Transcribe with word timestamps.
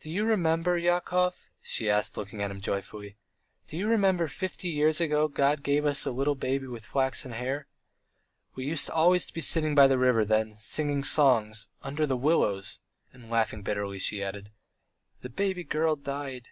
"Do 0.00 0.10
you 0.10 0.26
remember, 0.26 0.76
Yakov," 0.76 1.48
she 1.62 1.88
asked, 1.88 2.18
looking 2.18 2.42
at 2.42 2.50
him 2.50 2.60
joyfully. 2.60 3.16
"Do 3.66 3.78
you 3.78 3.88
remember 3.88 4.28
fifty 4.28 4.68
years 4.68 5.00
ago 5.00 5.28
God 5.28 5.62
gave 5.62 5.86
us 5.86 6.04
a 6.04 6.10
little 6.10 6.34
baby 6.34 6.66
with 6.66 6.84
flaxen 6.84 7.32
hair? 7.32 7.66
We 8.54 8.66
used 8.66 8.90
always 8.90 9.24
to 9.28 9.32
be 9.32 9.40
sitting 9.40 9.74
by 9.74 9.86
the 9.86 9.96
river 9.96 10.26
then, 10.26 10.56
singing 10.58 11.02
songs... 11.02 11.70
under 11.80 12.04
the 12.04 12.18
willows," 12.18 12.80
and 13.14 13.30
laughing 13.30 13.62
bitterly, 13.62 13.98
she 13.98 14.22
added: 14.22 14.52
"The 15.22 15.30
baby 15.30 15.64
girl 15.64 15.96
died." 15.96 16.48